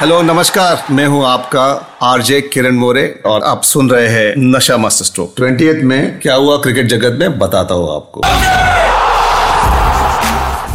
[0.00, 1.62] Hello नमस्कार। मैं हूँ आपका
[2.02, 6.56] आरजे किरण मोरे और आप सुन रहे हैं नशा मास्टर स्ट्रोक ट्वेंटी में क्या हुआ
[6.56, 7.38] क्रिकेट जगत में?
[7.38, 8.20] बताता हूँ आपको।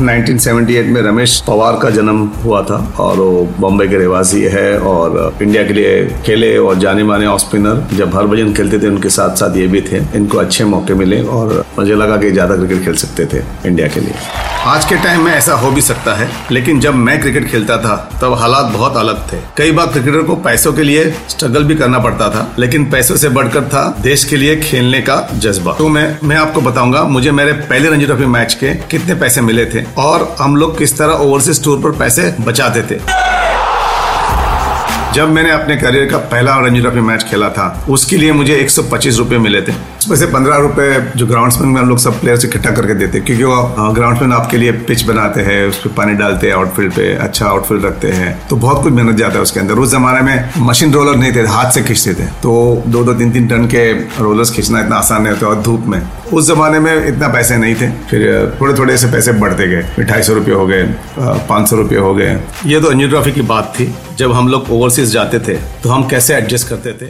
[0.04, 5.38] 1978 में रमेश पवार का जन्म हुआ था और वो बॉम्बे के रहवासी है और
[5.42, 9.36] इंडिया के लिए खेले और जाने माने ऑफ़ स्पिनर जब हरभजन खेलते थे, उनके साथ
[9.36, 12.96] साथ ये भी थे। इनको अच्छे मौके मिले और मुझे लगा कि ज़्यादा क्रिकेट खेल
[12.98, 16.80] सकते थे इंडिया के लिए। आज के टाइम में ऐसा हो भी सकता है, लेकिन
[16.80, 20.74] जब मैं क्रिकेट खेलता था, तब हालात बहुत अलग थे। कई बार क्रिकेटर को पैसों
[20.74, 24.56] के लिए स्ट्रगल भी करना पड़ता था, लेकिन पैसों से बढ़कर था देश के लिए
[24.62, 28.74] खेलने का जज्बा। तो मैं मैं आपको बताऊँगा, मुझे मेरे पहले रणजी ट्रॉफी मैच के
[28.92, 33.00] कितने पैसे मिले थे, और हम लोग किस तरह ओवरसीज टूर पर पैसे बचाते थे।
[35.16, 38.70] जब मैंने अपने करियर का पहला रणजी ट्रॉफी मैच खेला था, उसके लिए मुझे एक
[38.70, 42.20] सौ पच्चीस रुपए मिले थे। उसमें से पंद्रह रुपए जो ग्राउंड्समैन में हम लोग सब
[42.22, 46.14] प्लेयर्स इकट्ठा करके देते क्योंकि वो ग्राउंड्समैन आपके लिए पिच बनाते हैं उस पर पानी
[46.14, 49.60] डालते हैं आउटफील्ड पे अच्छा आउटफील्ड रखते हैं तो बहुत कुछ मेहनत जाता है उसके
[49.60, 53.14] अंदर। उस जमाने में मशीन रोलर नहीं थे, हाथ से खींचते थे तो दो दो
[53.14, 53.92] तीन तीन टन के
[54.24, 56.02] रोलर्स खींचना इतना आसान नहीं होता और धूप में।
[56.34, 60.24] उस जमाने में इतना पैसे नहीं थे, फिर थोड़े थोड़े से पैसे बढ़ते गए ढाई
[60.24, 60.84] सौ रुपये हो गए
[61.20, 64.72] पाँच सौ रुपये हो गए। ये तो रणजी ट्रॉफी की बात थी। जब हम लोग
[64.72, 65.54] ओवरसीज जाते थे
[65.84, 67.06] तो हम कैसे एडजस्ट करते थे?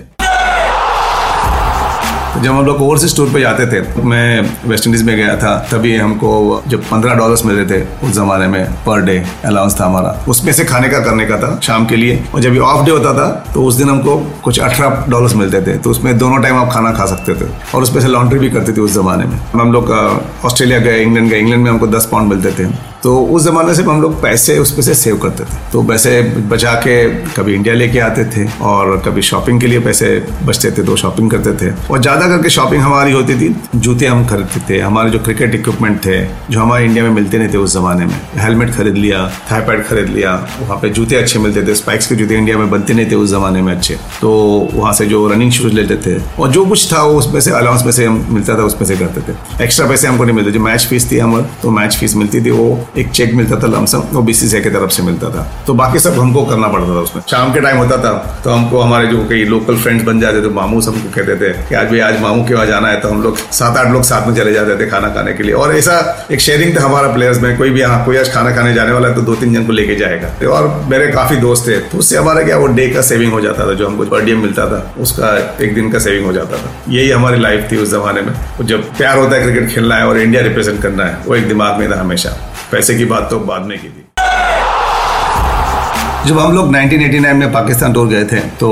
[2.33, 5.55] तो जब हम लोग ओवरसीज टूर पे जाते थे, मैं वेस्ट इंडीज में गया था,
[5.71, 10.15] तभी हमको जब पंद्रह डॉलर्स मिलते थे उस जमाने में पर डे अलाउंस था हमारा।
[10.27, 13.13] उसमें से खाने का, करने का था, शाम के लिए। और जब ऑफ़ डे होता
[13.13, 16.71] था तो उस दिन हमको कुछ अठारह डॉलर्स मिलते थे तो उसमें दोनों टाइम आप
[16.73, 19.73] खाना खा सकते थे। और उसमें से लॉन्ड्री भी करते थे उस जमाने में। हम
[19.73, 22.71] लोग ऑस्ट्रेलिया गए इंग्लैंड गए इंग्लैंड में हमको दस पाउंड मिलते थे।
[23.03, 26.21] तो उस जमाने से हम लोग पैसे उस पे से सेव करते थे। तो पैसे
[26.49, 26.93] बचा के
[27.35, 30.07] कभी इंडिया लेके आते थे और कभी शॉपिंग के लिए पैसे
[30.43, 34.25] बचते थे तो शॉपिंग करते थे। और ज़्यादा करके शॉपिंग हमारी होती थी, जूते हम
[34.27, 37.73] खरीदते थे। हमारे जो क्रिकेट इक्विपमेंट थे, जो हमारे इंडिया में मिलते नहीं थे उस
[37.73, 42.07] जमाने में। हेलमेट खरीद लिया थाईपैड खरीद लिया, वहाँ पे जूते अच्छे मिलते थे। स्पाइक्स
[42.07, 44.31] के जूते इंडिया में बनते नहीं थे उस जमाने में अच्छे। तो
[44.73, 47.85] वहाँ से जो रनिंग शूज़ लेते थे, और जो कुछ था वो उसमें से अलाउंस
[47.85, 50.59] में से हम मिलता था उसमें से करते थे। एक्स्ट्रा पैसे हमको नहीं मिलते जो
[50.61, 52.67] मैच फ़ीस थी हमारे तो मैच फ़ीस मिलती थी वो
[52.97, 56.19] एक चेक मिलता था लमसम वो बीसीसीआई की तरफ़ से मिलता था। तो बाकी सब
[56.19, 58.11] हमको करना पड़ता था उसमें। शाम के टाइम होता था
[58.43, 61.75] तो हमको हमारे जो कई लोकल फ्रेंड्स बन जाते थे, मामू सबको कहते थे कि
[61.75, 64.27] आज भी आज मामू के वहाँ जाना है तो हम लोग सात आठ लोग साथ
[64.27, 67.41] में चले जाते थे खाना खाने के लिए। और ऐसा एक शेयरिंग था हमारा प्लेयर्स
[67.41, 69.65] में, कोई भी यहाँ, कोई आज खाना खाने जाने वाला है तो दो तीन जन
[69.65, 73.01] को लेके जाएगा। और मेरे काफ़ी दोस्त थे तो उससे हमारा क्या, वो डे का
[73.01, 76.25] सेविंग हो जाता था, जो हमको पर डीएम मिलता था, उसका एक दिन का सेविंग
[76.25, 79.69] हो जाता था। यही हमारी लाइफ थी उस जमाने में। जब प्यार होता है क्रिकेट
[79.69, 82.37] खेलना है और इंडिया रिप्रेजेंट करना है, वो एक दिमाग में था हमेशा।
[82.83, 84.02] पैसे की बात तो बाद में की थी।
[86.27, 88.67] जब हम लोग 1989 में पाकिस्तान टूर गए थे तो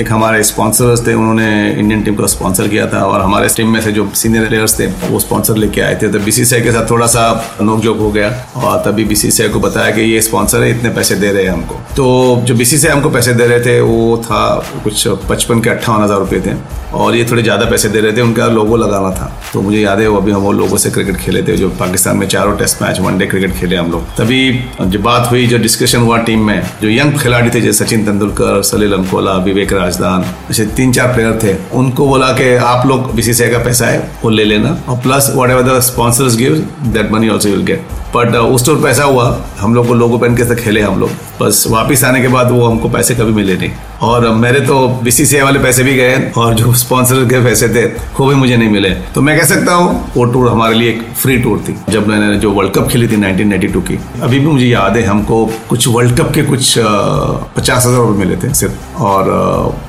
[0.00, 3.80] एक हमारे स्पॉन्सर्स थे, उन्होंने इंडियन टीम को स्पॉन्सर किया था और हमारे टीम में
[3.80, 7.06] से जो सीनियर प्लेयर्स थे, वो स्पॉन्सर लेके आए थे। तो बीसीसीआई के साथ थोड़ा
[7.06, 7.24] सा
[7.62, 11.32] नोकझोंक हो गया और तभी बीसीसीआई को बताया कि ये स्पॉन्सर है, इतने पैसे दे
[11.32, 12.06] रहे हैं हमको। तो
[12.44, 14.44] जो बीसीसीआई हमको पैसे दे रहे थे, वो था
[14.84, 16.54] कुछ पचपन के अट्ठावन हज़ार रुपये थे
[16.94, 20.00] और ये थोड़े ज़्यादा पैसे दे रहे थे, उनका लोगो लगाना था। तो मुझे याद
[20.00, 22.82] है, वो अभी हम वो लोगों से क्रिकेट खेले थे, जो पाकिस्तान में चारों टेस्ट
[22.82, 24.40] मैच वनडे क्रिकेट खेले हम लोग। तभी
[24.82, 28.62] जो बात हुई, जो डिस्कशन हुआ टीम में जो यंग खिलाड़ी थे, जैसे सचिन तेंदुलकर,
[28.62, 33.50] सलील अंकोला, विवेक राजदान, ऐसे तीन चार प्लेयर थे, उनको बोला कि आप लोग बीसीसीआई
[33.50, 37.48] का पैसा है, वो ले लेना। और plus whatever the sponsors give that money also
[37.48, 39.24] will get but उस टाइम पैसा हुआ,
[39.60, 42.66] हम लोग को लोगो पहन के खेले हम लोग। बस वापिस आने के बाद वो
[42.66, 43.70] हमको पैसे कभी मिले नहीं।
[44.02, 47.84] और मेरे तो बीसीसीआई वाले पैसे भी गए और जो स्पॉन्सर के पैसे थे,
[48.18, 51.02] वो भी मुझे नहीं मिले। तो मैं कह सकता हूँ, वो टूर हमारे लिए एक
[51.14, 54.66] फ्री टूर थी, जब मैंने जो वर्ल्ड कप खेली थी 1992 की। अभी भी मुझे
[54.66, 59.30] याद है, हमको कुछ वर्ल्ड कप के कुछ पचास हज़ार रुपये मिले थे सिर्फ़। और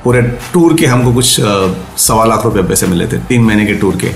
[0.04, 0.21] पूरे
[0.53, 1.36] टूर के हमको कुछ
[2.00, 4.12] सवा लाख रुपए पैसे मिले थे, तीन महीने के टूर के।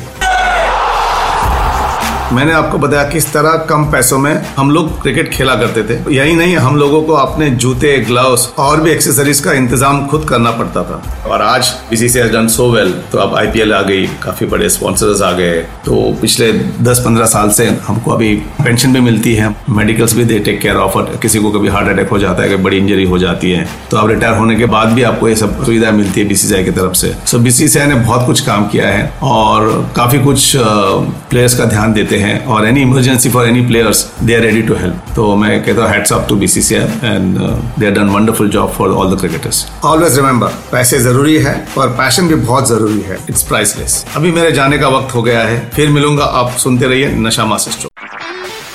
[2.33, 6.35] मैंने आपको बताया किस तरह कम पैसों में हम लोग क्रिकेट खेला करते थे। यही
[6.35, 10.83] नहीं, हम लोगों को अपने जूते ग्लव्स और भी एक्सेसरीज का इंतज़ाम खुद करना पड़ता
[10.83, 15.21] था। और आज बीसीसीआई डन सो वेल तो अब आईपीएल आ गई, काफ़ी बड़े स्पॉन्सर्स
[15.21, 16.51] आ गए। तो पिछले
[16.83, 18.33] 10-15 साल से हमको अभी
[18.63, 22.09] पेंशन भी मिलती है मेडिकल्स भी दे टेक केयर ऑफ़ किसी को कभी हार्ट अटैक
[22.09, 24.93] हो जाता है, कभी बड़ी इंजरी हो जाती है तो अब रिटायर होने के बाद
[24.93, 28.25] भी आपको ये सब सुविधा मिलती है बीसीसीआई की तरफ़ से। सो बीसीसीआई ने बहुत
[28.25, 33.29] कुछ काम किया है और काफ़ी कुछ प्लेयर्स का ध्यान देते हैं। और any emergency
[33.29, 36.35] for any players they are ready to help तो मैं कहता हूँ heads up to
[36.35, 37.37] BCCI and
[37.79, 41.89] they are done wonderful job for all the cricketers always remember पैसे ज़रूरी है और
[41.97, 45.59] पैशन भी बहुत ज़रूरी है। इट्स प्राइसलेस अभी मेरे जाने का वक्त हो गया है
[45.75, 47.89] फिर मिलूँगा आप सुनते रहिए नशा मास्टर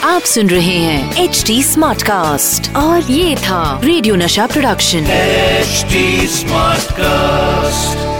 [0.04, 5.86] आप सुन रहे हैं एच डी स्मार्ट कास्ट और ये था रेडियो नशा प्रोडक्शन एच
[6.30, 8.15] स्मार्ट Smartcast.